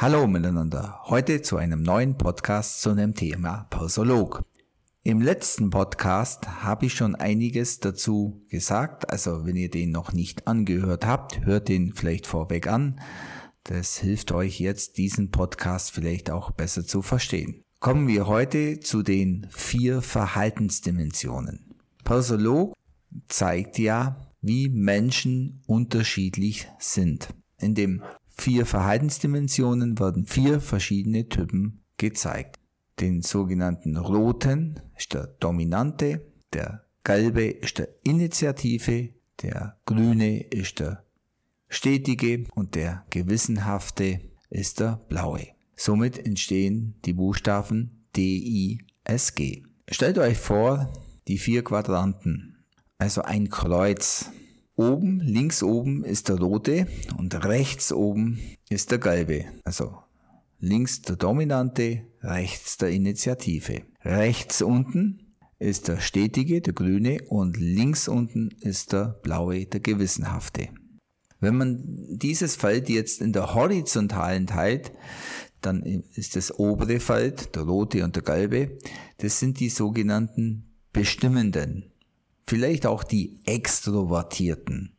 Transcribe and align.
Hallo 0.00 0.28
miteinander, 0.28 1.00
heute 1.06 1.42
zu 1.42 1.56
einem 1.56 1.82
neuen 1.82 2.16
Podcast 2.16 2.82
zu 2.82 2.90
einem 2.90 3.16
Thema 3.16 3.66
Pausolog. 3.68 4.44
Im 5.02 5.20
letzten 5.20 5.70
Podcast 5.70 6.62
habe 6.62 6.86
ich 6.86 6.94
schon 6.94 7.16
einiges 7.16 7.80
dazu 7.80 8.46
gesagt, 8.48 9.10
also 9.10 9.44
wenn 9.44 9.56
ihr 9.56 9.70
den 9.70 9.90
noch 9.90 10.12
nicht 10.12 10.46
angehört 10.46 11.04
habt, 11.04 11.44
hört 11.44 11.68
den 11.68 11.94
vielleicht 11.94 12.28
vorweg 12.28 12.68
an. 12.68 13.00
Das 13.64 13.98
hilft 13.98 14.30
euch 14.30 14.60
jetzt, 14.60 14.98
diesen 14.98 15.32
Podcast 15.32 15.90
vielleicht 15.90 16.30
auch 16.30 16.52
besser 16.52 16.86
zu 16.86 17.02
verstehen. 17.02 17.64
Kommen 17.80 18.06
wir 18.06 18.28
heute 18.28 18.78
zu 18.78 19.02
den 19.02 19.48
vier 19.50 20.00
Verhaltensdimensionen. 20.00 21.74
Pausolog 22.04 22.72
zeigt 23.26 23.80
ja, 23.80 24.28
wie 24.42 24.68
Menschen 24.68 25.60
unterschiedlich 25.66 26.68
sind. 26.78 27.34
In 27.60 27.74
dem 27.74 28.04
vier 28.38 28.66
Verhaltensdimensionen 28.66 29.98
werden 29.98 30.24
vier 30.24 30.60
verschiedene 30.60 31.28
Typen 31.28 31.82
gezeigt. 31.96 32.56
Den 33.00 33.22
sogenannten 33.22 33.96
roten 33.96 34.80
ist 34.96 35.14
der 35.14 35.26
dominante, 35.40 36.26
der 36.52 36.84
gelbe 37.04 37.44
ist 37.44 37.78
der 37.78 37.88
Initiative, 38.04 39.10
der 39.42 39.78
grüne 39.86 40.40
ist 40.40 40.80
der 40.80 41.04
stetige 41.68 42.44
und 42.54 42.74
der 42.74 43.04
gewissenhafte 43.10 44.20
ist 44.50 44.80
der 44.80 45.00
blaue. 45.08 45.48
Somit 45.76 46.18
entstehen 46.18 46.94
die 47.04 47.12
Buchstaben 47.12 48.06
D, 48.16 48.22
I, 48.22 48.84
S, 49.04 49.34
G. 49.34 49.62
Stellt 49.88 50.18
euch 50.18 50.38
vor, 50.38 50.92
die 51.28 51.38
vier 51.38 51.62
Quadranten, 51.62 52.64
also 52.98 53.22
ein 53.22 53.48
Kreuz 53.48 54.30
Oben, 54.78 55.18
links 55.18 55.64
oben 55.64 56.04
ist 56.04 56.28
der 56.28 56.38
rote 56.38 56.86
und 57.16 57.34
rechts 57.44 57.92
oben 57.92 58.38
ist 58.70 58.92
der 58.92 58.98
gelbe. 58.98 59.44
Also 59.64 59.98
links 60.60 61.02
der 61.02 61.16
dominante, 61.16 62.02
rechts 62.22 62.76
der 62.76 62.90
Initiative. 62.90 63.82
Rechts 64.04 64.62
unten 64.62 65.34
ist 65.58 65.88
der 65.88 65.98
stetige, 65.98 66.60
der 66.60 66.74
grüne 66.74 67.18
und 67.26 67.56
links 67.56 68.06
unten 68.06 68.50
ist 68.60 68.92
der 68.92 69.18
blaue, 69.20 69.66
der 69.66 69.80
gewissenhafte. 69.80 70.68
Wenn 71.40 71.56
man 71.56 71.82
dieses 72.10 72.54
Feld 72.54 72.88
jetzt 72.88 73.20
in 73.20 73.32
der 73.32 73.56
horizontalen 73.56 74.46
teilt, 74.46 74.92
dann 75.60 75.82
ist 75.82 76.36
das 76.36 76.56
obere 76.56 77.00
Feld, 77.00 77.56
der 77.56 77.62
rote 77.62 78.04
und 78.04 78.14
der 78.14 78.22
gelbe, 78.22 78.78
das 79.16 79.40
sind 79.40 79.58
die 79.58 79.70
sogenannten 79.70 80.70
Bestimmenden 80.92 81.90
vielleicht 82.48 82.86
auch 82.86 83.04
die 83.04 83.40
Extrovertierten. 83.44 84.96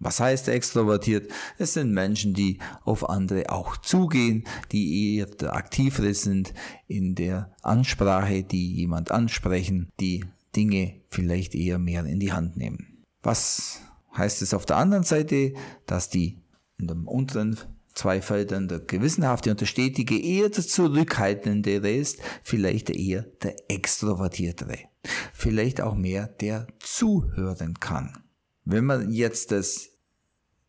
Was 0.00 0.20
heißt 0.20 0.48
extrovertiert? 0.48 1.30
Es 1.58 1.74
sind 1.74 1.92
Menschen, 1.92 2.34
die 2.34 2.58
auf 2.84 3.08
andere 3.08 3.50
auch 3.50 3.76
zugehen, 3.76 4.44
die 4.70 5.16
eher 5.16 5.26
der 5.26 5.54
aktivere 5.54 6.14
sind 6.14 6.54
in 6.86 7.14
der 7.14 7.52
Ansprache, 7.62 8.44
die 8.44 8.74
jemand 8.74 9.10
ansprechen, 9.10 9.90
die 9.98 10.24
Dinge 10.54 11.00
vielleicht 11.08 11.54
eher 11.54 11.78
mehr 11.78 12.04
in 12.04 12.20
die 12.20 12.32
Hand 12.32 12.56
nehmen. 12.56 13.04
Was 13.22 13.80
heißt 14.16 14.42
es 14.42 14.54
auf 14.54 14.66
der 14.66 14.76
anderen 14.76 15.04
Seite, 15.04 15.52
dass 15.86 16.10
die 16.10 16.40
in 16.78 16.86
dem 16.86 17.08
unteren 17.08 17.58
zwei 17.94 18.22
Feldern 18.22 18.68
der 18.68 18.78
gewissenhafte 18.78 19.50
und 19.50 19.60
der 19.60 19.66
stetige 19.66 20.20
eher 20.20 20.48
der 20.48 20.64
zurückhaltendere 20.64 21.90
ist, 21.90 22.20
vielleicht 22.44 22.90
eher 22.90 23.22
der 23.42 23.56
extrovertiertere 23.68 24.87
vielleicht 25.32 25.80
auch 25.80 25.94
mehr, 25.94 26.26
der 26.26 26.66
zuhören 26.80 27.78
kann. 27.80 28.18
Wenn 28.64 28.84
man 28.84 29.10
jetzt 29.10 29.52
das 29.52 29.90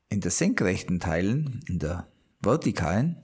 in 0.09 0.21
der 0.21 0.31
senkrechten 0.31 0.99
teilen, 0.99 1.61
in 1.67 1.79
der 1.79 2.07
vertikalen, 2.41 3.17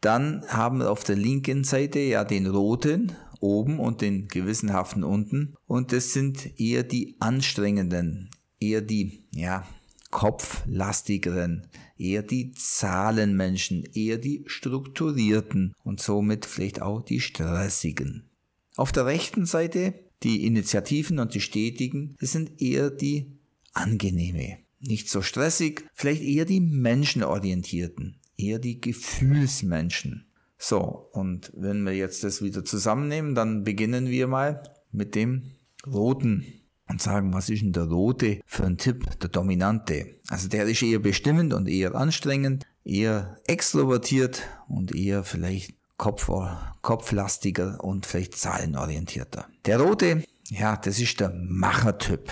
dann 0.00 0.44
haben 0.48 0.78
wir 0.78 0.90
auf 0.90 1.04
der 1.04 1.16
linken 1.16 1.64
Seite 1.64 2.00
ja 2.00 2.24
den 2.24 2.46
roten 2.46 3.12
oben 3.40 3.80
und 3.80 4.00
den 4.00 4.28
gewissenhaften 4.28 5.04
unten 5.04 5.54
und 5.66 5.92
das 5.92 6.12
sind 6.12 6.60
eher 6.60 6.84
die 6.84 7.16
anstrengenden, 7.18 8.30
eher 8.60 8.80
die, 8.80 9.24
ja, 9.32 9.66
kopflastigeren, 10.10 11.66
eher 11.96 12.22
die 12.22 12.52
Zahlenmenschen, 12.52 13.84
eher 13.94 14.18
die 14.18 14.44
strukturierten 14.46 15.74
und 15.82 16.00
somit 16.00 16.46
vielleicht 16.46 16.82
auch 16.82 17.02
die 17.02 17.20
stressigen. 17.20 18.28
Auf 18.76 18.92
der 18.92 19.06
rechten 19.06 19.46
Seite 19.46 19.94
die 20.22 20.46
Initiativen 20.46 21.18
und 21.18 21.34
die 21.34 21.40
Stetigen, 21.40 22.16
das 22.20 22.32
sind 22.32 22.60
eher 22.60 22.90
die 22.90 23.38
angenehme, 23.72 24.58
nicht 24.80 25.08
so 25.08 25.22
stressig, 25.22 25.84
vielleicht 25.94 26.22
eher 26.22 26.44
die 26.44 26.60
menschenorientierten, 26.60 28.16
eher 28.36 28.58
die 28.58 28.80
Gefühlsmenschen. 28.80 30.26
So, 30.58 31.08
und 31.12 31.52
wenn 31.56 31.82
wir 31.84 31.92
jetzt 31.92 32.22
das 32.22 32.42
wieder 32.42 32.64
zusammennehmen, 32.64 33.34
dann 33.34 33.64
beginnen 33.64 34.08
wir 34.08 34.28
mal 34.28 34.62
mit 34.92 35.14
dem 35.14 35.42
roten 35.86 36.44
und 36.88 37.02
sagen, 37.02 37.32
was 37.32 37.48
ist 37.48 37.62
denn 37.62 37.72
der 37.72 37.84
rote 37.84 38.40
für 38.46 38.64
ein 38.64 38.76
Tipp, 38.76 39.18
der 39.20 39.30
dominante? 39.30 40.20
Also 40.28 40.48
der 40.48 40.64
ist 40.66 40.82
eher 40.82 41.00
bestimmend 41.00 41.52
und 41.52 41.68
eher 41.68 41.94
anstrengend, 41.94 42.64
eher 42.84 43.38
extrovertiert 43.46 44.42
und 44.68 44.94
eher 44.94 45.24
vielleicht 45.24 45.74
Kopf, 46.02 46.28
kopflastiger 46.80 47.78
und 47.84 48.06
vielleicht 48.06 48.36
zahlenorientierter. 48.36 49.46
Der 49.66 49.78
rote, 49.78 50.24
ja, 50.48 50.76
das 50.76 50.98
ist 50.98 51.20
der 51.20 51.32
Machertyp, 51.32 52.28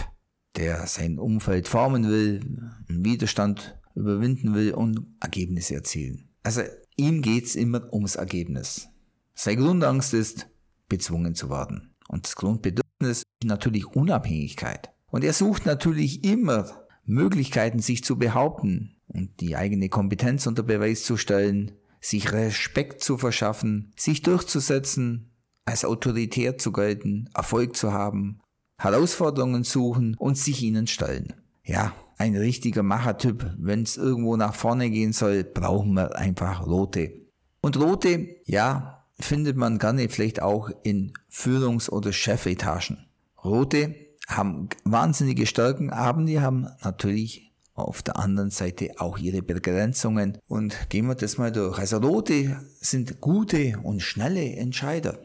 der 0.57 0.89
sein 0.89 1.21
Umfeld 1.21 1.69
formen 1.69 2.09
will, 2.09 2.41
einen 2.89 3.05
Widerstand 3.05 3.79
überwinden 3.95 4.57
will 4.57 4.75
und 4.75 5.07
Ergebnisse 5.21 5.77
erzielen. 5.77 6.31
Also 6.43 6.63
ihm 6.97 7.23
geht's 7.23 7.55
immer 7.55 7.93
ums 7.93 8.17
Ergebnis. 8.17 8.89
Seine 9.35 9.59
Grundangst 9.59 10.15
ist, 10.15 10.49
bezwungen 10.89 11.37
zu 11.37 11.49
werden. 11.49 11.95
Und 12.09 12.27
das 12.27 12.35
Grundbedürfnis 12.35 13.19
ist 13.19 13.25
natürlich 13.45 13.87
Unabhängigkeit. 13.87 14.91
Und 15.13 15.23
er 15.23 15.33
sucht 15.33 15.65
natürlich 15.65 16.25
immer 16.25 16.89
Möglichkeiten, 17.05 17.79
sich 17.79 18.03
zu 18.03 18.19
behaupten 18.19 18.97
und 19.07 19.41
die 19.41 19.55
eigene 19.55 19.89
Kompetenz 19.89 20.49
unter 20.49 20.65
Beweis 20.65 21.05
zu 21.05 21.17
stellen, 21.17 21.71
sich 22.01 22.33
Respekt 22.33 23.03
zu 23.03 23.19
verschaffen, 23.19 23.93
sich 23.97 24.23
durchzusetzen, 24.23 25.31
als 25.65 25.85
autoritär 25.85 26.59
zu 26.59 26.73
gelten, 26.73 27.29
Erfolg 27.35 27.77
zu 27.77 27.93
haben, 27.93 28.41
Herausforderungen 28.79 29.65
suchen 29.65 30.17
und 30.19 30.39
sich 30.39 30.63
ihnen 30.63 30.87
stellen. 30.87 31.35
Ja, 31.65 31.95
ein 32.17 32.37
richtiger 32.37 32.83
Machertyp, 32.83 33.55
wenn 33.59 33.83
es 33.83 33.97
irgendwo 33.97 34.37
nach 34.37 34.55
vorne 34.55 34.91
gehen 34.91 35.13
soll, 35.13 35.45
brauchen 35.45 35.95
wir 35.95 36.17
einfach 36.17 36.67
rote. 36.67 37.13
Und 37.61 37.79
rote, 37.79 38.37
ja, 38.47 39.07
findet 39.19 39.57
man 39.57 39.79
gerne 39.79 40.09
vielleicht 40.09 40.43
auch 40.43 40.71
in 40.83 41.13
Führungs- 41.29 41.91
oder 41.91 42.13
Chefetagen. 42.13 43.07
Rote 43.45 43.95
haben 44.27 44.69
wahnsinnige 44.85 45.47
Stärken, 45.47 45.91
aber 45.91 46.23
die 46.23 46.41
haben 46.41 46.69
natürlich 46.83 47.50
auf 47.81 48.03
der 48.03 48.19
anderen 48.19 48.51
Seite 48.51 48.91
auch 48.99 49.19
ihre 49.19 49.43
Begrenzungen. 49.43 50.39
Und 50.47 50.91
gehen 50.91 51.07
wir 51.07 51.15
das 51.15 51.39
mal 51.39 51.53
durch. 51.53 51.79
Also 51.79 51.99
Rote 51.99 52.61
sind 52.81 53.21
gute 53.21 53.79
und 53.83 54.01
schnelle 54.01 54.57
Entscheider. 54.57 55.19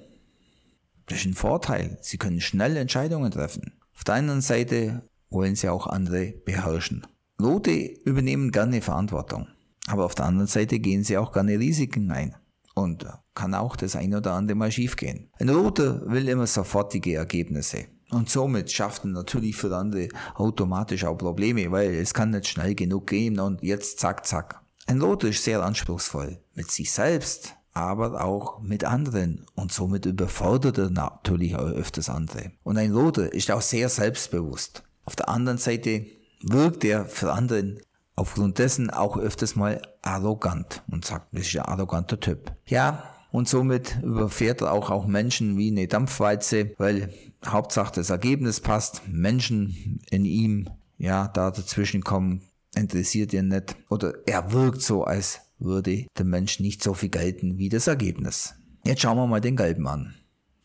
Das 1.08 1.20
ist 1.20 1.26
ein 1.26 1.34
Vorteil. 1.34 1.98
Sie 2.02 2.18
können 2.18 2.42
schnelle 2.42 2.80
Entscheidungen 2.80 3.32
treffen. 3.32 3.74
Auf 3.96 4.04
der 4.04 4.16
anderen 4.16 4.42
Seite 4.42 5.04
wollen 5.30 5.56
sie 5.56 5.70
auch 5.70 5.88
andere 5.88 6.34
beherrschen. 6.46 7.06
Rote 7.42 7.72
übernehmen 8.06 8.52
gerne 8.52 8.82
Verantwortung. 8.82 9.48
Aber 9.88 10.06
auf 10.06 10.16
der 10.16 10.26
anderen 10.26 10.48
Seite 10.48 10.80
gehen 10.80 11.04
sie 11.04 11.18
auch 11.18 11.32
gerne 11.32 11.60
Risiken 11.60 12.12
ein. 12.12 12.36
Und 12.74 13.06
kann 13.36 13.54
auch 13.54 13.76
das 13.76 13.96
ein 13.96 14.14
oder 14.16 14.34
andere 14.34 14.58
mal 14.58 14.72
schiefgehen. 14.72 15.30
Ein 15.40 15.50
Roter 15.50 16.10
will 16.10 16.28
immer 16.28 16.48
sofortige 16.48 17.16
Ergebnisse. 17.16 17.86
Und 18.12 18.30
somit 18.30 18.72
schafft 18.72 19.04
er 19.04 19.10
natürlich 19.10 19.56
für 19.56 19.76
andere 19.76 20.10
automatisch 20.36 21.06
auch 21.06 21.18
Probleme, 21.18 21.72
weil 21.72 21.96
es 21.96 22.14
kann 22.14 22.30
nicht 22.30 22.48
schnell 22.48 22.76
genug 22.76 23.08
gehen 23.08 23.40
und 23.40 23.64
jetzt 23.64 24.00
zack, 24.00 24.26
zack. 24.26 24.62
Ein 24.88 24.98
Loto 24.98 25.28
ist 25.28 25.44
sehr 25.44 25.64
anspruchsvoll 25.64 26.38
mit 26.54 26.70
sich 26.70 26.92
selbst, 26.92 27.56
aber 27.74 28.24
auch 28.24 28.62
mit 28.62 28.84
anderen 28.84 29.46
und 29.56 29.72
somit 29.72 30.06
überfordert 30.06 30.78
er 30.78 30.90
natürlich 30.92 31.56
auch 31.56 31.68
öfters 31.68 32.10
andere. 32.10 32.52
Und 32.64 32.78
ein 32.78 32.92
Loto 32.92 33.22
ist 33.22 33.50
auch 33.50 33.62
sehr 33.62 33.90
selbstbewusst. 33.90 34.84
Auf 35.04 35.16
der 35.16 35.30
anderen 35.30 35.58
Seite 35.58 36.06
wirkt 36.42 36.84
er 36.84 37.06
für 37.06 37.34
anderen 37.34 37.80
aufgrund 38.16 38.60
dessen 38.60 38.90
auch 38.90 39.18
öfters 39.18 39.56
mal 39.56 39.82
arrogant 40.02 40.84
und 40.90 41.06
sagt, 41.06 41.34
das 41.34 41.48
ist 41.48 41.56
ein 41.58 41.64
arroganter 41.64 42.20
Typ. 42.20 42.52
Ja, 42.66 43.15
und 43.36 43.50
somit 43.50 43.98
überfährt 44.02 44.62
er 44.62 44.72
auch, 44.72 44.90
auch 44.90 45.08
Menschen 45.08 45.58
wie 45.58 45.70
eine 45.70 45.90
Dampfwalze, 45.90 46.72
weil 46.78 47.14
Hauptsache 47.46 47.96
das 47.96 48.10
Ergebnis 48.10 48.62
passt, 48.62 49.02
Menschen 49.10 50.00
in 50.10 50.24
ihm, 50.24 50.70
ja, 50.98 51.28
da 51.28 51.52
dazwischen 51.52 52.02
kommen, 52.02 52.44
interessiert 52.78 53.34
ihn 53.34 53.50
nicht 53.50 53.76
oder 53.90 54.14
er 54.26 54.54
wirkt 54.54 54.82
so, 54.82 55.04
als 55.04 55.42
würde 55.60 56.06
der 56.18 56.24
Mensch 56.24 56.62
nicht 56.62 56.82
so 56.82 56.94
viel 56.94 57.10
gelten 57.10 57.58
wie 57.58 57.68
das 57.68 57.88
Ergebnis. 57.88 58.56
Jetzt 58.86 59.02
schauen 59.02 59.18
wir 59.18 59.28
mal 59.28 59.42
den 59.42 59.58
Gelben 59.58 59.86
an. 59.86 60.16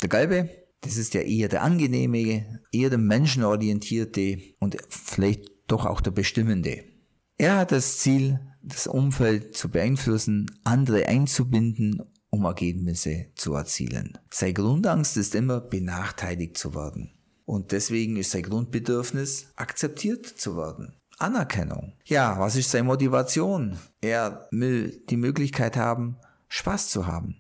Der 0.00 0.08
Gelbe, 0.08 0.49
das 0.82 0.96
ist 0.96 1.14
ja 1.14 1.22
eher 1.22 1.49
der 1.49 1.64
angenehme, 1.64 2.61
eher 2.70 2.90
der 2.90 2.99
menschenorientierte 2.99 4.38
und 4.61 4.76
vielleicht 4.88 5.50
doch 5.67 5.87
auch 5.87 6.00
der 6.00 6.12
bestimmende. 6.12 6.84
Er 7.37 7.56
hat 7.56 7.72
das 7.72 7.99
Ziel, 7.99 8.38
das 8.62 8.87
Umfeld 8.87 9.56
zu 9.56 9.70
beeinflussen, 9.70 10.46
andere 10.62 11.06
einzubinden, 11.06 12.02
um 12.31 12.44
Ergebnisse 12.44 13.27
zu 13.35 13.55
erzielen. 13.55 14.19
Sein 14.31 14.55
Grundangst 14.55 15.17
ist 15.17 15.35
immer, 15.35 15.61
benachteiligt 15.61 16.56
zu 16.56 16.75
werden. 16.75 17.11
Und 17.44 17.73
deswegen 17.73 18.17
ist 18.17 18.31
sein 18.31 18.44
Grundbedürfnis, 18.44 19.49
akzeptiert 19.56 20.25
zu 20.27 20.56
werden. 20.56 20.94
Anerkennung. 21.19 21.93
Ja, 22.05 22.38
was 22.38 22.56
ist 22.56 22.71
seine 22.71 22.85
Motivation? 22.85 23.77
Er 24.00 24.49
will 24.53 25.03
die 25.11 25.17
Möglichkeit 25.17 25.77
haben, 25.77 26.17
Spaß 26.49 26.88
zu 26.88 27.06
haben, 27.06 27.37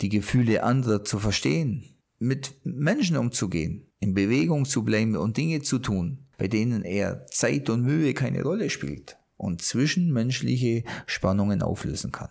die 0.00 0.10
Gefühle 0.10 0.62
anderer 0.62 1.04
zu 1.04 1.18
verstehen, 1.18 1.84
mit 2.18 2.54
Menschen 2.64 3.16
umzugehen, 3.16 3.86
in 4.00 4.14
Bewegung 4.14 4.64
zu 4.64 4.84
bleiben 4.84 5.16
und 5.16 5.36
Dinge 5.36 5.62
zu 5.62 5.78
tun, 5.78 6.26
bei 6.36 6.48
denen 6.48 6.82
er 6.84 7.26
Zeit 7.26 7.70
und 7.70 7.82
Mühe 7.82 8.12
keine 8.12 8.42
Rolle 8.42 8.68
spielt 8.68 9.16
und 9.36 9.62
zwischenmenschliche 9.62 10.84
Spannungen 11.06 11.62
auflösen 11.62 12.12
kann. 12.12 12.30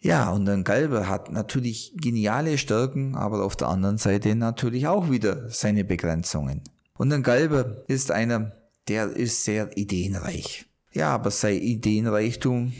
Ja, 0.00 0.30
und 0.30 0.48
ein 0.48 0.62
Galber 0.62 1.08
hat 1.08 1.32
natürlich 1.32 1.92
geniale 1.96 2.56
Stärken, 2.56 3.16
aber 3.16 3.44
auf 3.44 3.56
der 3.56 3.68
anderen 3.68 3.98
Seite 3.98 4.34
natürlich 4.36 4.86
auch 4.86 5.10
wieder 5.10 5.50
seine 5.50 5.84
Begrenzungen. 5.84 6.62
Und 6.96 7.12
ein 7.12 7.22
Galber 7.24 7.82
ist 7.88 8.12
einer, 8.12 8.52
der 8.86 9.10
ist 9.10 9.44
sehr 9.44 9.76
ideenreich. 9.76 10.66
Ja, 10.92 11.10
aber 11.10 11.30
sein 11.30 11.56
Ideenreichtum 11.56 12.72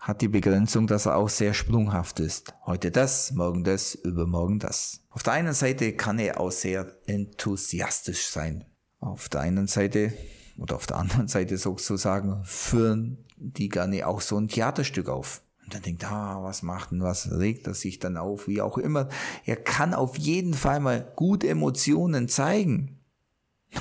hat 0.00 0.22
die 0.22 0.28
Begrenzung, 0.28 0.86
dass 0.86 1.06
er 1.06 1.16
auch 1.16 1.28
sehr 1.28 1.54
sprunghaft 1.54 2.20
ist. 2.20 2.52
Heute 2.64 2.90
das, 2.90 3.32
morgen 3.32 3.64
das, 3.64 3.94
übermorgen 3.94 4.58
das. 4.58 5.00
Auf 5.10 5.22
der 5.22 5.34
einen 5.34 5.54
Seite 5.54 5.92
kann 5.94 6.18
er 6.18 6.40
auch 6.40 6.52
sehr 6.52 6.86
enthusiastisch 7.06 8.26
sein. 8.26 8.64
Auf 9.00 9.28
der 9.28 9.40
einen 9.40 9.66
Seite 9.66 10.12
oder 10.58 10.76
auf 10.76 10.86
der 10.86 10.98
anderen 10.98 11.28
Seite 11.28 11.58
sozusagen 11.58 12.44
führen 12.44 13.24
die 13.36 13.68
gerne 13.68 14.06
auch 14.06 14.20
so 14.20 14.38
ein 14.38 14.48
Theaterstück 14.48 15.08
auf. 15.08 15.42
Und 15.66 15.74
dann 15.74 15.82
denkt, 15.82 16.04
ah, 16.04 16.44
was 16.44 16.62
macht 16.62 16.92
denn, 16.92 17.02
was 17.02 17.28
regt 17.32 17.66
er 17.66 17.74
sich 17.74 17.98
dann 17.98 18.16
auf, 18.16 18.46
wie 18.46 18.62
auch 18.62 18.78
immer. 18.78 19.08
Er 19.44 19.56
kann 19.56 19.94
auf 19.94 20.16
jeden 20.16 20.54
Fall 20.54 20.78
mal 20.78 21.12
gut 21.16 21.42
Emotionen 21.42 22.28
zeigen. 22.28 23.00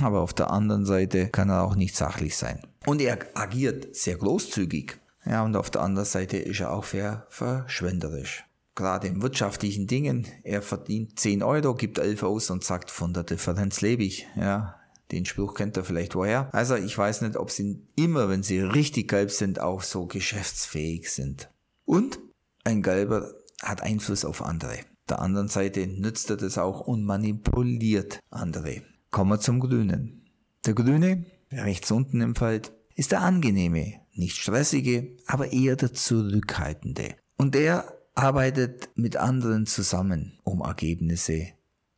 Aber 0.01 0.21
auf 0.21 0.33
der 0.33 0.49
anderen 0.49 0.87
Seite 0.87 1.27
kann 1.27 1.49
er 1.49 1.61
auch 1.61 1.75
nicht 1.75 1.95
sachlich 1.95 2.37
sein. 2.37 2.59
Und 2.87 3.01
er 3.01 3.19
agiert 3.35 3.95
sehr 3.95 4.17
großzügig. 4.17 4.97
Ja, 5.27 5.43
und 5.43 5.55
auf 5.55 5.69
der 5.69 5.81
anderen 5.81 6.07
Seite 6.07 6.37
ist 6.37 6.59
er 6.59 6.71
auch 6.71 6.85
sehr 6.85 7.27
verschwenderisch. 7.29 8.45
Gerade 8.73 9.07
in 9.07 9.21
wirtschaftlichen 9.21 9.85
Dingen. 9.85 10.27
Er 10.43 10.63
verdient 10.63 11.19
10 11.19 11.43
Euro, 11.43 11.75
gibt 11.75 11.99
11 11.99 12.23
aus 12.23 12.49
und 12.49 12.63
sagt, 12.63 12.89
von 12.89 13.13
der 13.13 13.23
Differenz 13.23 13.81
lebe 13.81 14.03
ich. 14.03 14.27
Ja, 14.35 14.75
den 15.11 15.25
Spruch 15.25 15.53
kennt 15.53 15.77
er 15.77 15.83
vielleicht 15.83 16.15
woher. 16.15 16.49
Also 16.51 16.75
ich 16.75 16.97
weiß 16.97 17.21
nicht, 17.21 17.37
ob 17.37 17.51
sie 17.51 17.79
immer, 17.95 18.27
wenn 18.27 18.41
sie 18.41 18.59
richtig 18.59 19.07
gelb 19.07 19.29
sind, 19.29 19.59
auch 19.59 19.83
so 19.83 20.07
geschäftsfähig 20.07 21.11
sind. 21.11 21.49
Und 21.85 22.19
ein 22.63 22.81
Gelber 22.81 23.33
hat 23.61 23.81
Einfluss 23.81 24.25
auf 24.25 24.41
andere. 24.41 24.79
Der 25.07 25.19
anderen 25.19 25.47
Seite 25.47 25.85
nützt 25.85 26.29
er 26.31 26.37
das 26.37 26.57
auch 26.57 26.81
und 26.81 27.03
manipuliert 27.03 28.19
andere. 28.31 28.81
Kommen 29.11 29.31
wir 29.31 29.39
zum 29.39 29.59
Grünen. 29.59 30.25
Der 30.65 30.73
Grüne, 30.73 31.25
rechts 31.51 31.91
unten 31.91 32.21
im 32.21 32.35
Feld, 32.35 32.73
ist 32.95 33.11
der 33.11 33.21
angenehme, 33.21 34.01
nicht 34.13 34.37
stressige, 34.37 35.15
aber 35.27 35.53
eher 35.53 35.75
der 35.75 35.93
zurückhaltende. 35.93 37.15
Und 37.37 37.53
der 37.53 37.93
arbeitet 38.15 38.89
mit 38.95 39.17
anderen 39.17 39.67
zusammen, 39.67 40.39
um 40.43 40.61
Ergebnisse 40.61 41.49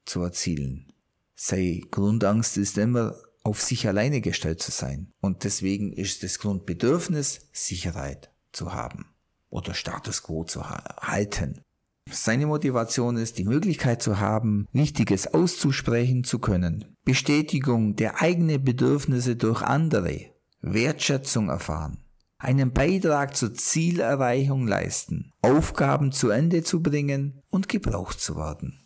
zu 0.06 0.22
erzielen. 0.22 0.92
Sei 1.36 1.81
Grundangst 1.92 2.57
ist 2.57 2.78
immer 2.78 3.16
auf 3.44 3.62
sich 3.62 3.88
alleine 3.88 4.19
gestellt 4.19 4.62
zu 4.62 4.72
sein. 4.72 5.13
Und 5.22 5.45
deswegen 5.45 5.94
ist 5.94 6.24
das 6.24 6.40
Grundbedürfnis, 6.40 7.48
Sicherheit 7.54 8.31
zu 8.51 8.74
haben 8.74 9.06
oder 9.50 9.74
Status 9.74 10.24
quo 10.24 10.44
zu 10.44 10.70
halten. 10.70 11.62
Seine 12.10 12.48
Motivation 12.48 13.18
ist, 13.18 13.38
die 13.38 13.44
Möglichkeit 13.44 14.02
zu 14.02 14.20
haben, 14.20 14.68
Wichtiges 14.72 15.34
auszusprechen 15.34 16.24
zu 16.24 16.40
können, 16.40 16.96
Bestätigung 17.04 17.96
der 17.96 18.22
eigenen 18.22 18.64
Bedürfnisse 18.64 19.36
durch 19.36 19.62
andere, 19.62 20.32
Wertschätzung 20.62 21.50
erfahren, 21.50 21.98
einen 22.38 22.72
Beitrag 22.72 23.36
zur 23.36 23.54
Zielerreichung 23.54 24.68
leisten, 24.68 25.34
Aufgaben 25.42 26.12
zu 26.12 26.30
Ende 26.30 26.64
zu 26.64 26.82
bringen 26.82 27.42
und 27.50 27.68
gebraucht 27.68 28.20
zu 28.20 28.38
werden. 28.38 28.80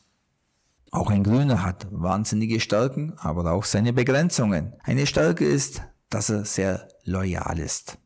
Auch 0.92 1.10
ein 1.10 1.24
Grüner 1.24 1.64
hat 1.64 1.88
wahnsinnige 1.90 2.60
Stärken, 2.60 3.14
aber 3.18 3.52
auch 3.52 3.64
seine 3.64 3.94
Begrenzungen. 3.94 4.74
Eine 4.84 5.08
Stärke 5.08 5.46
ist, 5.46 5.84
dass 6.10 6.30
er 6.30 6.44
sehr 6.44 6.90
loyal 7.06 7.60
ist. 7.60 7.98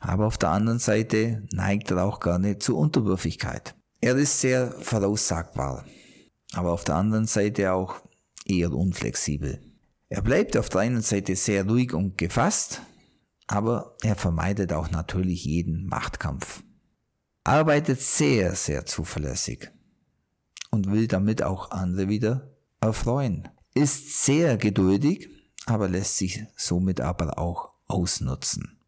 Aber 0.00 0.26
auf 0.26 0.38
der 0.38 0.50
anderen 0.50 0.78
Seite 0.78 1.46
neigt 1.52 1.90
er 1.90 2.04
auch 2.04 2.20
gerne 2.20 2.58
zur 2.58 2.78
Unterwürfigkeit. 2.78 3.74
Er 4.00 4.16
ist 4.16 4.40
sehr 4.40 4.72
voraussagbar, 4.72 5.84
aber 6.52 6.72
auf 6.72 6.84
der 6.84 6.94
anderen 6.94 7.26
Seite 7.26 7.72
auch 7.72 7.96
eher 8.46 8.72
unflexibel. 8.72 9.60
Er 10.08 10.22
bleibt 10.22 10.56
auf 10.56 10.68
der 10.68 10.80
einen 10.80 11.02
Seite 11.02 11.36
sehr 11.36 11.68
ruhig 11.68 11.92
und 11.92 12.16
gefasst, 12.18 12.80
aber 13.46 13.96
er 14.02 14.16
vermeidet 14.16 14.72
auch 14.72 14.90
natürlich 14.90 15.44
jeden 15.44 15.86
Machtkampf. 15.86 16.62
Arbeitet 17.44 18.00
sehr, 18.00 18.54
sehr 18.54 18.86
zuverlässig 18.86 19.70
und 20.70 20.90
will 20.90 21.06
damit 21.06 21.42
auch 21.42 21.70
andere 21.70 22.08
wieder 22.08 22.56
erfreuen. 22.80 23.48
Ist 23.74 24.24
sehr 24.24 24.56
geduldig, 24.56 25.28
aber 25.66 25.88
lässt 25.88 26.16
sich 26.16 26.44
somit 26.56 27.00
aber 27.00 27.38
auch 27.38 27.70
ausnutzen. 27.86 28.79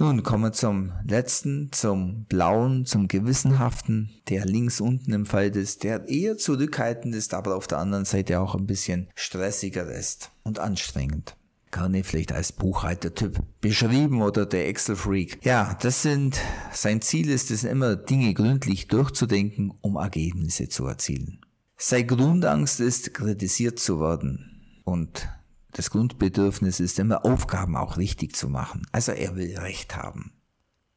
Nun 0.00 0.22
kommen 0.22 0.44
wir 0.44 0.52
zum 0.52 0.92
letzten, 1.06 1.72
zum 1.72 2.24
blauen, 2.24 2.86
zum 2.86 3.06
gewissenhaften, 3.06 4.08
der 4.30 4.46
links 4.46 4.80
unten 4.80 5.12
im 5.12 5.26
Feld 5.26 5.56
ist, 5.56 5.84
der 5.84 6.08
eher 6.08 6.38
zurückhaltend 6.38 7.14
ist, 7.14 7.34
aber 7.34 7.54
auf 7.54 7.66
der 7.66 7.80
anderen 7.80 8.06
Seite 8.06 8.40
auch 8.40 8.54
ein 8.54 8.64
bisschen 8.64 9.10
stressiger 9.14 9.92
ist 9.92 10.30
und 10.42 10.58
anstrengend. 10.58 11.36
Gerne 11.70 12.02
vielleicht 12.02 12.32
als 12.32 12.50
Buchhaltertyp 12.50 13.42
beschrieben 13.60 14.22
oder 14.22 14.46
der 14.46 14.68
Excel-Freak. 14.68 15.44
Ja, 15.44 15.76
das 15.82 16.00
sind, 16.00 16.40
sein 16.72 17.02
Ziel 17.02 17.28
ist 17.28 17.50
es 17.50 17.64
immer, 17.64 17.94
Dinge 17.94 18.32
gründlich 18.32 18.88
durchzudenken, 18.88 19.70
um 19.82 19.96
Ergebnisse 19.96 20.70
zu 20.70 20.86
erzielen. 20.86 21.44
Sein 21.76 22.06
Grundangst 22.06 22.80
ist, 22.80 23.12
kritisiert 23.12 23.78
zu 23.78 24.00
werden 24.00 24.80
und 24.84 25.28
das 25.72 25.90
Grundbedürfnis 25.90 26.80
ist 26.80 26.98
immer, 26.98 27.24
Aufgaben 27.24 27.76
auch 27.76 27.96
richtig 27.96 28.34
zu 28.34 28.48
machen. 28.48 28.86
Also 28.92 29.12
er 29.12 29.36
will 29.36 29.56
Recht 29.58 29.96
haben. 29.96 30.32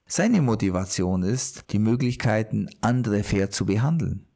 Seine 0.06 0.42
Motivation 0.42 1.24
ist, 1.24 1.66
die 1.72 1.80
Möglichkeiten, 1.80 2.70
andere 2.82 3.24
fair 3.24 3.50
zu 3.50 3.66
behandeln, 3.66 4.28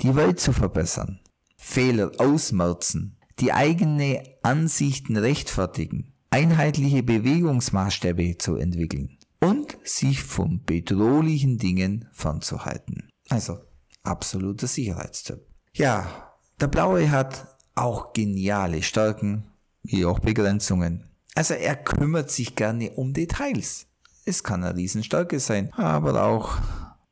die 0.00 0.14
Welt 0.16 0.40
zu 0.40 0.52
verbessern, 0.52 1.20
Fehler 1.56 2.12
ausmerzen, 2.18 3.16
die 3.38 3.52
eigene 3.52 4.22
Ansichten 4.42 5.16
rechtfertigen, 5.16 6.12
einheitliche 6.30 7.02
Bewegungsmaßstäbe 7.02 8.38
zu 8.38 8.56
entwickeln 8.56 9.18
und 9.40 9.78
sich 9.84 10.22
von 10.22 10.62
bedrohlichen 10.64 11.58
Dingen 11.58 12.08
fernzuhalten. 12.12 13.08
Also 13.28 13.58
absoluter 14.02 14.66
Sicherheitstipp. 14.66 15.46
Ja, 15.74 16.34
der 16.60 16.68
Blaue 16.68 17.10
hat 17.10 17.56
auch 17.74 18.12
geniale 18.12 18.82
Stärken, 18.82 19.46
wie 19.84 20.04
auch 20.04 20.18
Begrenzungen. 20.18 21.04
Also 21.34 21.54
er 21.54 21.76
kümmert 21.76 22.30
sich 22.30 22.56
gerne 22.56 22.90
um 22.92 23.12
Details. 23.12 23.86
Es 24.24 24.42
kann 24.42 24.64
eine 24.64 24.76
Riesenstärke 24.76 25.38
sein, 25.38 25.72
aber 25.74 26.24
auch 26.24 26.58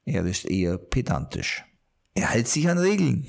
er 0.04 0.24
ist 0.24 0.46
eher 0.46 0.78
pedantisch. 0.78 1.64
Er 2.14 2.30
hält 2.30 2.48
sich 2.48 2.68
an 2.68 2.78
Regeln, 2.78 3.26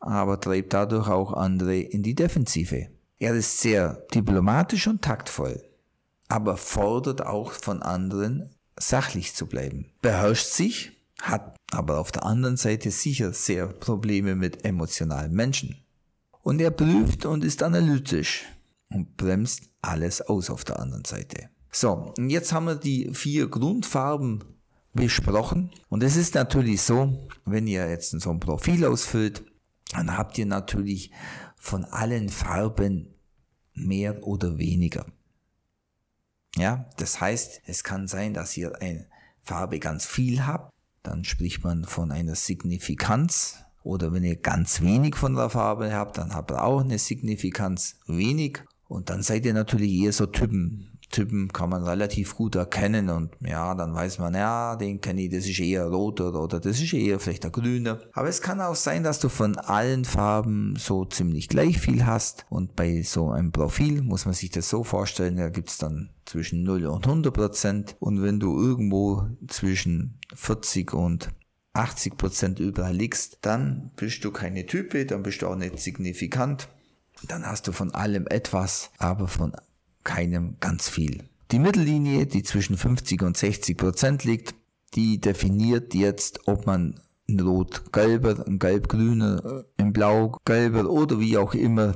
aber 0.00 0.40
treibt 0.40 0.72
dadurch 0.72 1.08
auch 1.08 1.32
andere 1.32 1.78
in 1.78 2.02
die 2.02 2.14
Defensive. 2.14 2.88
Er 3.18 3.34
ist 3.34 3.60
sehr 3.60 4.04
diplomatisch 4.14 4.86
und 4.86 5.02
taktvoll, 5.02 5.62
aber 6.28 6.56
fordert 6.56 7.26
auch 7.26 7.52
von 7.52 7.82
anderen, 7.82 8.50
sachlich 8.78 9.34
zu 9.34 9.46
bleiben. 9.46 9.86
Beherrscht 10.02 10.46
sich, 10.46 10.92
hat 11.20 11.56
aber 11.72 11.98
auf 11.98 12.12
der 12.12 12.24
anderen 12.24 12.56
Seite 12.56 12.90
sicher 12.90 13.32
sehr 13.32 13.66
Probleme 13.68 14.34
mit 14.34 14.64
emotionalen 14.64 15.32
Menschen. 15.32 15.76
Und 16.42 16.60
er 16.60 16.70
prüft 16.70 17.24
und 17.24 17.42
ist 17.44 17.62
analytisch 17.62 18.44
und 18.94 19.16
bremst 19.16 19.70
alles 19.82 20.22
aus 20.22 20.48
auf 20.48 20.64
der 20.64 20.80
anderen 20.80 21.04
Seite. 21.04 21.50
So, 21.70 22.12
und 22.16 22.30
jetzt 22.30 22.52
haben 22.52 22.66
wir 22.66 22.76
die 22.76 23.10
vier 23.12 23.48
Grundfarben 23.48 24.44
besprochen. 24.92 25.70
Und 25.88 26.02
es 26.02 26.16
ist 26.16 26.34
natürlich 26.34 26.82
so, 26.82 27.28
wenn 27.44 27.66
ihr 27.66 27.88
jetzt 27.90 28.10
so 28.10 28.30
ein 28.30 28.40
Profil 28.40 28.84
ausfüllt, 28.86 29.44
dann 29.92 30.16
habt 30.16 30.38
ihr 30.38 30.46
natürlich 30.46 31.10
von 31.56 31.84
allen 31.84 32.28
Farben 32.28 33.14
mehr 33.74 34.22
oder 34.24 34.56
weniger. 34.56 35.06
Ja, 36.56 36.88
das 36.96 37.20
heißt, 37.20 37.62
es 37.66 37.82
kann 37.82 38.06
sein, 38.06 38.32
dass 38.32 38.56
ihr 38.56 38.80
eine 38.80 39.06
Farbe 39.42 39.80
ganz 39.80 40.06
viel 40.06 40.46
habt, 40.46 40.72
dann 41.02 41.24
spricht 41.24 41.64
man 41.64 41.84
von 41.84 42.12
einer 42.12 42.34
Signifikanz. 42.34 43.58
Oder 43.82 44.12
wenn 44.12 44.24
ihr 44.24 44.36
ganz 44.36 44.80
wenig 44.80 45.14
von 45.14 45.34
der 45.34 45.50
Farbe 45.50 45.92
habt, 45.94 46.16
dann 46.16 46.34
habt 46.34 46.50
ihr 46.50 46.64
auch 46.64 46.80
eine 46.80 46.98
Signifikanz 46.98 47.96
wenig. 48.06 48.62
Und 48.86 49.10
dann 49.10 49.22
seid 49.22 49.46
ihr 49.46 49.54
natürlich 49.54 49.92
eher 49.92 50.12
so 50.12 50.26
Typen, 50.26 50.94
Typen 51.10 51.52
kann 51.52 51.70
man 51.70 51.84
relativ 51.84 52.34
gut 52.34 52.56
erkennen 52.56 53.08
und 53.08 53.30
ja, 53.40 53.74
dann 53.74 53.94
weiß 53.94 54.18
man, 54.18 54.34
ja, 54.34 54.76
den 54.76 55.00
kenne 55.00 55.22
ich, 55.22 55.30
das 55.30 55.46
ist 55.46 55.60
eher 55.60 55.86
rot 55.86 56.20
oder, 56.20 56.42
oder 56.42 56.60
das 56.60 56.80
ist 56.80 56.92
eher 56.92 57.20
vielleicht 57.20 57.44
der 57.44 57.50
grüne. 57.50 58.00
Aber 58.12 58.28
es 58.28 58.42
kann 58.42 58.60
auch 58.60 58.74
sein, 58.74 59.04
dass 59.04 59.20
du 59.20 59.28
von 59.28 59.56
allen 59.56 60.04
Farben 60.04 60.74
so 60.76 61.04
ziemlich 61.04 61.48
gleich 61.48 61.78
viel 61.78 62.04
hast 62.04 62.46
und 62.50 62.74
bei 62.74 63.02
so 63.02 63.30
einem 63.30 63.52
Profil 63.52 64.02
muss 64.02 64.26
man 64.26 64.34
sich 64.34 64.50
das 64.50 64.68
so 64.68 64.82
vorstellen, 64.82 65.36
da 65.36 65.50
gibt's 65.50 65.78
dann 65.78 66.10
zwischen 66.24 66.64
0 66.64 66.86
und 66.86 67.06
100 67.06 67.32
Prozent 67.32 67.96
und 68.00 68.22
wenn 68.22 68.40
du 68.40 68.58
irgendwo 68.58 69.28
zwischen 69.46 70.18
40 70.34 70.92
und 70.94 71.28
80 71.74 72.16
Prozent 72.16 72.60
überall 72.60 72.94
liegst, 72.94 73.38
dann 73.42 73.90
bist 73.96 74.24
du 74.24 74.30
keine 74.30 74.66
Type, 74.66 75.06
dann 75.06 75.22
bist 75.22 75.42
du 75.42 75.48
auch 75.48 75.56
nicht 75.56 75.78
signifikant. 75.78 76.68
Dann 77.28 77.46
hast 77.46 77.66
du 77.68 77.72
von 77.72 77.94
allem 77.94 78.26
etwas, 78.28 78.90
aber 78.98 79.28
von 79.28 79.52
keinem 80.02 80.56
ganz 80.60 80.88
viel. 80.88 81.24
Die 81.50 81.58
Mittellinie, 81.58 82.26
die 82.26 82.42
zwischen 82.42 82.76
50 82.76 83.22
und 83.22 83.36
60 83.36 83.76
Prozent 83.76 84.24
liegt, 84.24 84.54
die 84.94 85.20
definiert 85.20 85.94
jetzt, 85.94 86.46
ob 86.46 86.66
man 86.66 87.00
ein 87.28 87.40
rot-gelber, 87.40 88.44
ein 88.46 88.58
gelb-grüner, 88.58 89.64
ein 89.78 89.92
blau-gelber 89.92 90.90
oder 90.90 91.20
wie 91.20 91.36
auch 91.36 91.54
immer, 91.54 91.94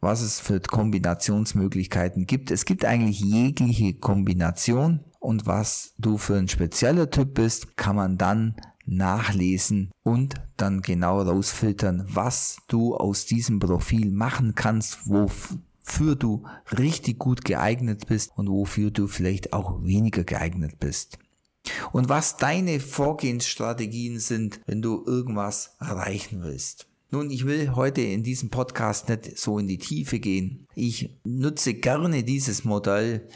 was 0.00 0.20
es 0.20 0.40
für 0.40 0.60
Kombinationsmöglichkeiten 0.60 2.26
gibt. 2.26 2.50
Es 2.50 2.64
gibt 2.64 2.84
eigentlich 2.84 3.20
jegliche 3.20 3.94
Kombination 3.94 5.00
und 5.18 5.46
was 5.46 5.94
du 5.98 6.18
für 6.18 6.36
ein 6.36 6.48
spezieller 6.48 7.10
Typ 7.10 7.34
bist, 7.34 7.76
kann 7.76 7.96
man 7.96 8.18
dann 8.18 8.56
nachlesen 8.86 9.90
und 10.02 10.34
dann 10.56 10.82
genau 10.82 11.20
rausfiltern, 11.20 12.06
was 12.08 12.58
du 12.68 12.96
aus 12.96 13.26
diesem 13.26 13.58
Profil 13.58 14.10
machen 14.10 14.54
kannst, 14.54 15.08
wofür 15.08 16.16
du 16.16 16.44
richtig 16.78 17.18
gut 17.18 17.44
geeignet 17.44 18.06
bist 18.06 18.32
und 18.36 18.48
wofür 18.48 18.90
du 18.90 19.06
vielleicht 19.06 19.52
auch 19.52 19.82
weniger 19.82 20.24
geeignet 20.24 20.78
bist. 20.78 21.18
Und 21.92 22.08
was 22.08 22.36
deine 22.36 22.80
Vorgehensstrategien 22.80 24.20
sind, 24.20 24.60
wenn 24.66 24.82
du 24.82 25.02
irgendwas 25.04 25.76
erreichen 25.80 26.42
willst. 26.42 26.86
Nun, 27.10 27.30
ich 27.30 27.46
will 27.46 27.74
heute 27.76 28.00
in 28.00 28.22
diesem 28.24 28.50
Podcast 28.50 29.08
nicht 29.08 29.38
so 29.38 29.58
in 29.58 29.68
die 29.68 29.78
Tiefe 29.78 30.18
gehen. 30.18 30.66
Ich 30.74 31.10
nutze 31.24 31.74
gerne 31.74 32.24
dieses 32.24 32.64
Modell 32.64 33.28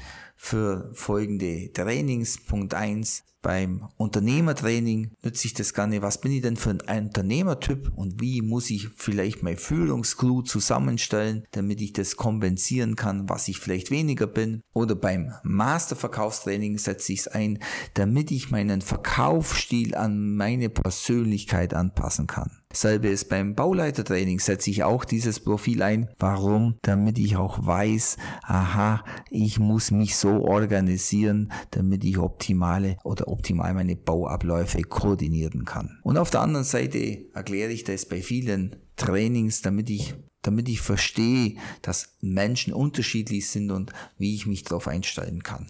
für 0.43 0.91
folgende 0.95 1.71
Trainings. 1.73 2.39
Punkt 2.39 2.73
eins 2.73 3.25
beim 3.43 3.89
Unternehmertraining 3.99 5.13
nütze 5.23 5.47
ich 5.47 5.55
das 5.55 5.75
gerne. 5.75 6.01
Was 6.01 6.21
bin 6.21 6.33
ich 6.33 6.43
denn 6.43 6.57
für 6.57 6.77
ein 6.87 7.07
Unternehmertyp 7.07 7.93
und 7.95 8.21
wie 8.21 8.41
muss 8.41 8.71
ich 8.71 8.89
vielleicht 8.97 9.43
mein 9.43 9.59
Führungscrew 9.59 10.43
zusammenstellen, 10.43 11.47
damit 11.53 11.83
ich 11.83 11.93
das 11.93 12.17
kompensieren 12.17 12.97
kann, 12.97 13.29
was 13.29 13.49
ich 13.49 13.59
vielleicht 13.59 13.91
weniger 13.91 14.27
bin. 14.27 14.63
Oder 14.73 14.95
beim 14.95 15.33
Masterverkaufstraining 15.43 16.79
setze 16.79 17.13
ich 17.13 17.21
es 17.21 17.29
ein, 17.29 17.59
damit 17.95 18.31
ich 18.31 18.51
meinen 18.51 18.81
Verkaufsstil 18.81 19.95
an 19.95 20.37
meine 20.37 20.71
Persönlichkeit 20.71 21.75
anpassen 21.75 22.27
kann. 22.27 22.60
Selbe 22.73 23.09
ist 23.09 23.29
beim 23.29 23.57
Bauleitertraining, 23.57 24.39
setze 24.39 24.71
ich 24.71 24.85
auch 24.85 25.05
dieses 25.05 25.41
Profil 25.41 25.83
ein. 25.83 26.09
Warum? 26.21 26.77
Damit 26.83 27.19
ich 27.19 27.37
auch 27.37 27.67
weiß, 27.67 28.17
aha, 28.43 29.05
ich 29.29 29.59
muss 29.59 29.91
mich 29.91 30.17
so 30.17 30.45
organisieren, 30.45 31.51
damit 31.73 32.05
ich 32.05 32.19
optimale 32.19 32.97
oder 33.03 33.27
optimal 33.27 33.75
meine 33.75 33.97
Bauabläufe 33.97 34.83
koordinieren 34.83 35.65
kann. 35.65 35.99
Und 36.05 36.17
auf 36.17 36.31
der 36.31 36.43
anderen 36.43 36.65
Seite 36.65 37.27
erkläre 37.35 37.73
ich 37.73 37.83
das 37.83 38.07
bei 38.07 38.23
vielen 38.23 38.77
Trainings, 38.97 39.63
damit 39.63 39.91
ich 39.91 40.15
damit 40.43 40.69
ich 40.71 40.81
verstehe, 40.81 41.57
dass 41.83 42.17
Menschen 42.23 42.73
unterschiedlich 42.73 43.51
sind 43.51 43.71
und 43.71 43.93
wie 44.17 44.35
ich 44.35 44.47
mich 44.47 44.65
darauf 44.65 44.89
einstellen 44.89 45.43
kann. 45.43 45.67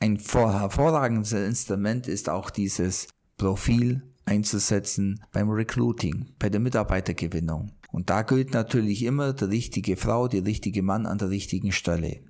Ein 0.00 0.18
hervorragendes 0.18 1.32
Instrument 1.32 2.08
ist 2.08 2.28
auch 2.28 2.50
dieses 2.50 3.08
Profil 3.36 4.02
einzusetzen 4.28 5.20
beim 5.32 5.50
Recruiting, 5.50 6.26
bei 6.38 6.48
der 6.48 6.60
Mitarbeitergewinnung. 6.60 7.72
Und 7.90 8.10
da 8.10 8.22
gilt 8.22 8.52
natürlich 8.52 9.02
immer 9.02 9.32
die 9.32 9.44
richtige 9.44 9.96
Frau, 9.96 10.28
die 10.28 10.38
richtige 10.38 10.82
Mann 10.82 11.06
an 11.06 11.18
der 11.18 11.30
richtigen 11.30 11.72
Stelle 11.72 12.20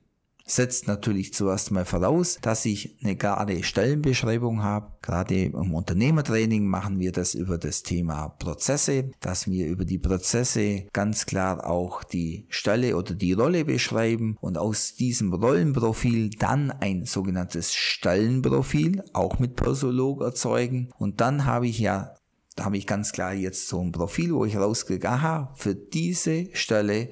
setzt 0.48 0.88
natürlich 0.88 1.34
zuerst 1.34 1.70
mal 1.70 1.84
voraus, 1.84 2.38
dass 2.40 2.64
ich 2.64 2.96
eine 3.02 3.16
gerade 3.16 3.62
Stellenbeschreibung 3.62 4.62
habe. 4.62 4.92
Gerade 5.02 5.44
im 5.44 5.74
Unternehmertraining 5.74 6.66
machen 6.66 6.98
wir 6.98 7.12
das 7.12 7.34
über 7.34 7.58
das 7.58 7.82
Thema 7.82 8.30
Prozesse, 8.30 9.10
dass 9.20 9.46
wir 9.48 9.66
über 9.66 9.84
die 9.84 9.98
Prozesse 9.98 10.86
ganz 10.92 11.26
klar 11.26 11.66
auch 11.68 12.02
die 12.02 12.46
Stelle 12.48 12.96
oder 12.96 13.14
die 13.14 13.34
Rolle 13.34 13.64
beschreiben 13.64 14.36
und 14.40 14.56
aus 14.56 14.94
diesem 14.94 15.32
Rollenprofil 15.32 16.30
dann 16.30 16.70
ein 16.70 17.04
sogenanntes 17.04 17.74
Stellenprofil 17.74 19.04
auch 19.12 19.38
mit 19.38 19.54
Persolog 19.54 20.22
erzeugen 20.22 20.88
und 20.98 21.20
dann 21.20 21.44
habe 21.44 21.68
ich 21.68 21.78
ja 21.78 22.14
da 22.56 22.64
habe 22.64 22.76
ich 22.76 22.88
ganz 22.88 23.12
klar 23.12 23.34
jetzt 23.34 23.68
so 23.68 23.80
ein 23.80 23.92
Profil, 23.92 24.34
wo 24.34 24.44
ich 24.44 24.56
rauskriege, 24.56 25.08
aha, 25.08 25.52
für 25.54 25.76
diese 25.76 26.48
Stelle 26.56 27.10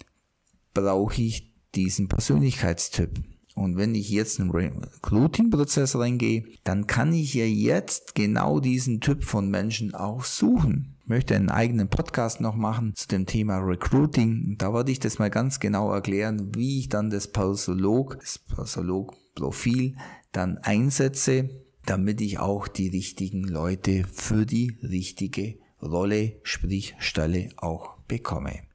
brauche 0.75 1.23
ich 1.23 1.56
diesen 1.77 2.09
Persönlichkeitstyp. 2.09 3.11
Und 3.55 3.79
wenn 3.79 3.95
ich 3.95 4.11
jetzt 4.11 4.39
in 4.39 4.55
einen 4.55 4.83
Recruiting-Prozess 4.83 5.97
reingehe, 5.97 6.45
dann 6.65 6.87
kann 6.87 7.15
ich 7.15 7.33
ja 7.33 7.47
jetzt 7.47 8.15
genau 8.15 8.61
diesen 8.61 9.01
Typ 9.01 9.25
von 9.25 9.49
Menschen 9.49 9.95
auch 9.95 10.25
suchen. 10.25 10.97
Ich 11.01 11.09
möchte 11.09 11.35
einen 11.35 11.49
eigenen 11.49 11.89
Podcast 11.89 12.43
noch 12.43 12.55
machen 12.55 12.95
zu 12.95 13.09
dem 13.09 13.25
Thema 13.25 13.57
Recruiting. 13.59 14.57
Da 14.59 14.75
werde 14.75 14.93
ich 14.93 15.01
das 15.01 15.19
mal 15.19 15.31
ganz 15.31 15.59
genau 15.59 15.91
erklären, 15.91 16.55
wie 16.55 16.81
ich 16.81 16.91
dann 16.91 17.09
das 17.09 17.29
Persolog, 17.29 18.19
das 18.21 18.39
Persolog-Profil 18.39 19.97
dann 20.33 20.59
einsetze, 20.59 21.49
damit 21.87 22.21
ich 22.21 22.39
auch 22.39 22.69
die 22.69 22.89
richtigen 22.89 23.45
Leute 23.45 24.05
für 24.13 24.45
die 24.45 24.77
richtige 24.83 25.55
Rolle, 25.81 26.41
sprich 26.43 26.95
Stelle 26.99 27.49
auch 27.57 27.97
bekomme. 28.07 28.66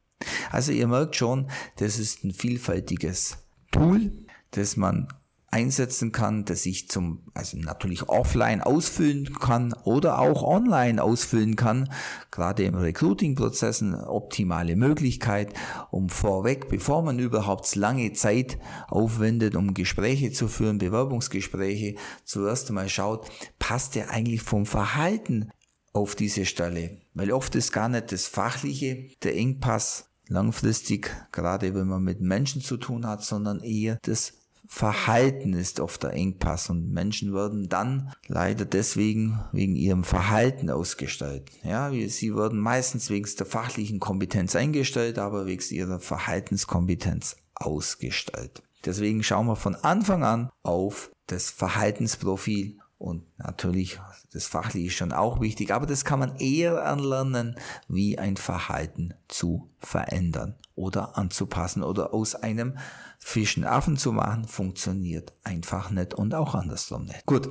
Also 0.52 0.72
ihr 0.72 0.88
merkt 0.88 1.16
schon, 1.16 1.50
das 1.78 2.00
ist 2.00 2.24
ein 2.24 2.34
vielfältiges 2.34 3.38
Tool, 3.72 4.12
das 4.52 4.78
man 4.78 5.08
einsetzen 5.52 6.14
kann, 6.14 6.46
das 6.46 6.66
ich 6.66 6.88
zum, 6.88 7.24
also 7.34 7.58
natürlich 7.58 8.08
offline 8.08 8.62
ausfüllen 8.62 9.34
kann 9.34 9.74
oder 9.84 10.20
auch 10.20 10.44
online 10.44 11.04
ausfüllen 11.04 11.58
kann. 11.58 11.92
Gerade 12.32 12.64
im 12.64 12.76
Recruiting-Prozess 12.76 13.82
eine 13.82 14.08
optimale 14.08 14.78
Möglichkeit, 14.78 15.54
um 15.92 16.10
vorweg, 16.10 16.70
bevor 16.70 17.04
man 17.04 17.20
überhaupt 17.20 17.76
lange 17.76 18.14
Zeit 18.14 18.58
aufwendet, 18.88 19.56
um 19.56 19.74
Gespräche 19.74 20.32
zu 20.32 20.48
führen, 20.48 20.78
Bewerbungsgespräche, 20.78 21.96
zuerst 22.24 22.70
einmal 22.70 22.88
schaut, 22.88 23.30
passt 23.60 23.96
der 23.96 24.10
eigentlich 24.10 24.42
vom 24.42 24.66
Verhalten 24.66 25.52
auf 25.92 26.16
diese 26.16 26.46
Stelle? 26.46 27.02
Weil 27.14 27.34
oft 27.34 27.56
ist 27.56 27.74
gar 27.74 27.90
nicht 27.90 28.14
das 28.14 28.26
Fachliche 28.26 29.10
der 29.22 29.36
Engpass, 29.36 30.11
langfristig, 30.32 31.12
gerade 31.32 31.76
wenn 31.76 31.88
man 31.88 32.04
mit 32.04 32.22
Menschen 32.22 32.62
zu 32.62 32.78
tun 32.78 33.06
hat, 33.06 33.24
sondern 33.24 33.60
eher 33.60 34.00
das 34.04 34.34
Verhalten 34.68 35.52
ist 35.52 35.82
oft 35.82 36.02
der 36.02 36.14
Engpass 36.14 36.70
und 36.70 36.94
Menschen 36.94 37.34
werden 37.34 37.68
dann 37.68 38.14
leider 38.28 38.64
deswegen 38.64 39.42
wegen 39.52 39.76
ihrem 39.76 40.06
Verhalten 40.06 40.70
ausgestellt. 40.70 41.52
Ja, 41.64 41.92
sie 41.92 42.34
werden 42.34 42.58
meistens 42.58 43.10
wegen 43.10 43.28
der 43.38 43.46
fachlichen 43.46 44.00
Kompetenz 44.00 44.56
eingestellt, 44.56 45.20
aber 45.20 45.46
wegen 45.46 45.64
ihrer 45.72 46.00
Verhaltenskompetenz 46.00 47.36
ausgestellt. 47.54 48.64
Deswegen 48.86 49.24
schauen 49.24 49.48
wir 49.48 49.58
von 49.58 49.76
Anfang 49.76 50.24
an 50.24 50.50
auf 50.64 51.12
das 51.28 51.50
Verhaltensprofil 51.50 52.80
und 53.02 53.24
natürlich, 53.40 54.00
das 54.32 54.46
Fachliche 54.46 54.88
ist 54.88 54.94
schon 54.94 55.12
auch 55.12 55.42
wichtig, 55.42 55.74
aber 55.74 55.88
das 55.88 56.06
kann 56.06 56.20
man 56.20 56.36
eher 56.36 56.74
erlernen, 56.74 57.56
wie 57.88 58.20
ein 58.20 58.38
Verhalten 58.38 59.16
zu 59.28 59.72
verändern 59.80 60.56
oder 60.76 61.18
anzupassen 61.18 61.82
oder 61.82 62.14
aus 62.14 62.36
einem 62.36 62.78
Fischen 63.18 63.64
Affen 63.64 63.98
zu 63.98 64.12
machen, 64.12 64.46
funktioniert 64.48 65.34
einfach 65.44 65.90
nicht 65.90 66.14
und 66.14 66.36
auch 66.36 66.54
andersrum 66.54 67.06
nicht. 67.06 67.26
Gut, 67.26 67.50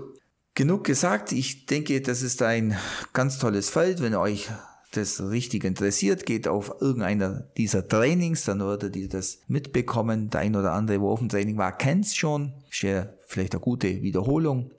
genug 0.55 0.85
gesagt. 0.85 1.33
Ich 1.33 1.67
denke, 1.67 2.01
das 2.01 2.23
ist 2.23 2.43
ein 2.43 2.77
ganz 3.13 3.39
tolles 3.39 3.71
Feld. 3.71 4.01
Wenn 4.01 4.15
euch 4.15 4.49
das 4.93 5.21
richtig 5.21 5.65
interessiert, 5.65 6.27
geht 6.27 6.47
auf 6.47 6.77
irgendeiner 6.81 7.49
dieser 7.57 7.89
Trainings, 7.89 8.45
dann 8.45 8.61
werdet 8.61 8.95
ihr 8.95 9.09
das 9.09 9.41
mitbekommen. 9.49 10.31
Der 10.31 10.43
ein 10.43 10.55
oder 10.55 10.73
andere, 10.73 11.01
wo 11.01 11.11
auf 11.11 11.19
dem 11.19 11.29
Training 11.29 11.59
war, 11.59 11.77
kennt 11.77 12.05
es 12.05 12.15
schon. 12.15 12.53
Ist 12.71 12.83
ja 12.83 13.09
vielleicht 13.27 13.55
eine 13.55 13.61
gute 13.61 14.01
Wiederholung 14.03 14.71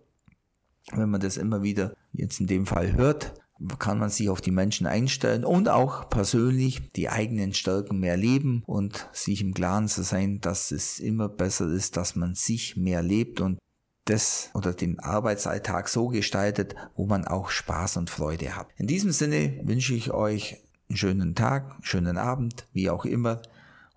wenn 0.92 1.10
man 1.10 1.22
das 1.22 1.38
immer 1.38 1.62
wieder 1.62 1.94
jetzt 2.14 2.40
in 2.40 2.48
dem 2.48 2.66
Fall 2.66 2.94
hört, 2.94 3.34
kann 3.80 4.00
man 4.00 4.10
sich 4.10 4.30
auf 4.30 4.42
die 4.42 4.52
Menschen 4.52 4.88
einstellen 4.88 5.46
und 5.46 5.70
auch 5.70 6.10
persönlich 6.10 6.92
die 6.94 7.10
eigenen 7.10 7.54
Stärken 7.54 8.00
mehr 8.00 8.18
leben 8.18 8.64
und 8.66 9.08
sich 9.14 9.42
im 9.42 9.54
Klaren 9.54 9.88
zu 9.88 10.04
sein, 10.04 10.42
dass 10.42 10.72
es 10.72 11.00
immer 11.00 11.30
besser 11.30 11.68
ist, 11.68 11.98
dass 11.98 12.16
man 12.16 12.34
sich 12.34 12.76
mehr 12.76 13.04
lebt 13.04 13.40
und 13.40 13.60
das 14.06 14.50
oder 14.56 14.74
den 14.74 15.00
Arbeitsalltag 15.00 15.88
so 15.88 16.08
gestaltet, 16.08 16.76
wo 16.96 17.06
man 17.06 17.26
auch 17.26 17.50
Spaß 17.50 17.98
und 17.98 18.10
Freude 18.10 18.56
hat. 18.56 18.68
In 18.78 18.88
diesem 18.88 19.12
Sinne 19.12 19.62
wünsche 19.64 19.94
ich 19.94 20.12
euch 20.12 20.58
einen 20.90 20.98
schönen 20.98 21.36
Tag, 21.36 21.76
schönen 21.82 22.18
Abend, 22.18 22.66
wie 22.74 22.90
auch 22.90 23.06
immer. 23.06 23.42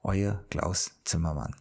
Euer 0.03 0.45
Klaus 0.51 0.93
Zimmermann. 1.05 1.55